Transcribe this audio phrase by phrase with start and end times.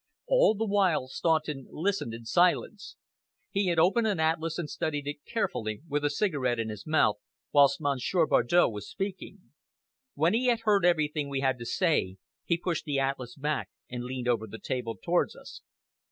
[0.25, 2.95] All the while Staunton listened in silence.
[3.51, 7.17] He had opened an atlas, and studied it carefully with a cigarette in his mouth,
[7.53, 9.51] whilst Monsieur Bardow was speaking.
[10.15, 14.03] When he had heard everything we had to say, he pushed the atlas back and
[14.03, 15.61] leaned over the table towards us.